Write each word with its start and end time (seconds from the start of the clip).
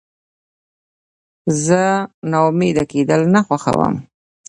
زه 1.65 1.81
ناامیده 2.31 2.83
کېدل 2.91 3.21
نه 3.33 3.41
خوښوم. 3.47 3.95